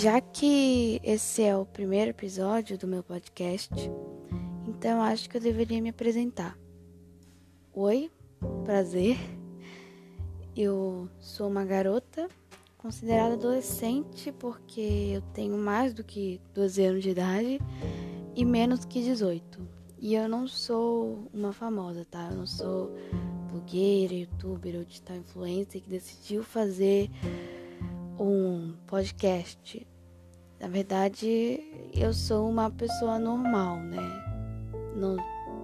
[0.00, 3.70] Já que esse é o primeiro episódio do meu podcast,
[4.66, 6.58] então acho que eu deveria me apresentar.
[7.74, 8.10] Oi,
[8.64, 9.18] prazer.
[10.56, 12.30] Eu sou uma garota
[12.78, 17.60] considerada adolescente porque eu tenho mais do que 12 anos de idade
[18.34, 19.60] e menos que 18.
[19.98, 22.30] E eu não sou uma famosa, tá?
[22.30, 22.90] Eu não sou
[23.50, 27.10] blogueira, youtuber ou digital influencer que decidiu fazer
[28.18, 29.89] um podcast.
[30.60, 31.58] Na verdade,
[31.94, 33.96] eu sou uma pessoa normal, né?
[34.94, 35.16] Não,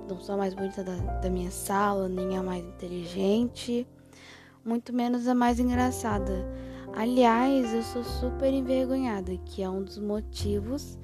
[0.08, 3.86] não sou a mais bonita da, da minha sala, nem a mais inteligente,
[4.64, 6.46] muito menos a mais engraçada.
[6.94, 10.98] Aliás, eu sou super envergonhada, que é um dos motivos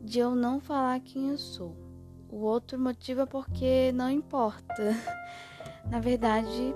[0.00, 1.74] de eu não falar quem eu sou.
[2.28, 4.96] O outro motivo é porque não importa.
[5.90, 6.72] Na verdade,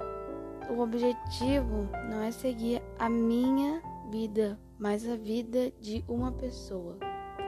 [0.69, 6.97] o objetivo não é seguir a minha vida, mas a vida de uma pessoa,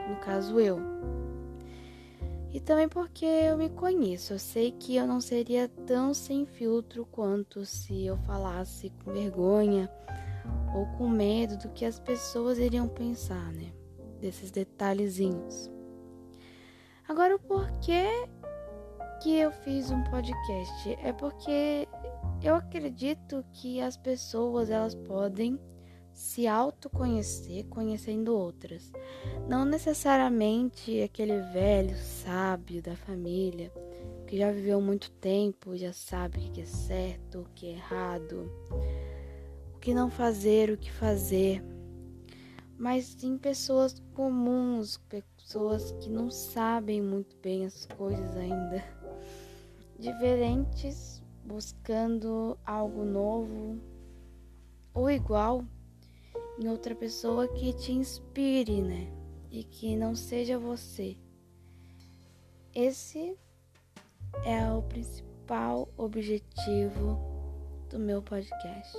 [0.09, 0.79] no caso eu.
[2.53, 7.05] E também porque eu me conheço, eu sei que eu não seria tão sem filtro
[7.05, 9.89] quanto se eu falasse com vergonha
[10.75, 13.71] ou com medo do que as pessoas iriam pensar, né?
[14.19, 15.71] Desses detalhezinhos.
[17.07, 18.07] Agora, o porquê
[19.21, 20.97] que eu fiz um podcast?
[21.03, 21.87] É porque
[22.43, 25.59] eu acredito que as pessoas elas podem
[26.13, 28.91] se autoconhecer conhecendo outras.
[29.47, 33.71] Não necessariamente aquele velho sábio da família
[34.27, 38.49] que já viveu muito tempo, já sabe o que é certo, o que é errado,
[39.75, 41.61] o que não fazer, o que fazer.
[42.77, 48.83] Mas sim pessoas comuns, pessoas que não sabem muito bem as coisas ainda,
[49.99, 53.79] diferentes, buscando algo novo
[54.93, 55.65] ou igual
[56.59, 59.11] em outra pessoa que te inspire, né?
[59.49, 61.17] E que não seja você.
[62.73, 63.37] Esse
[64.45, 67.19] é o principal objetivo
[67.89, 68.97] do meu podcast.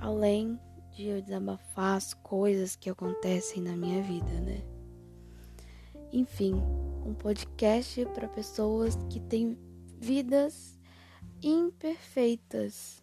[0.00, 0.58] Além
[0.92, 4.62] de eu desabafar as coisas que acontecem na minha vida, né?
[6.12, 6.54] Enfim,
[7.04, 9.58] um podcast para pessoas que têm
[9.98, 10.78] vidas
[11.42, 13.02] imperfeitas